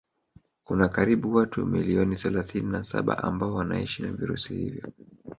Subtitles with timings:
[0.63, 4.91] Kuna karibu watu milioni thalathini na saba ambao wanaishi na virusi hivyo